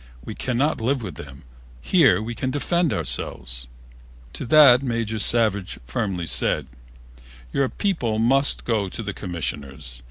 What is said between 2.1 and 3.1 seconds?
we can defend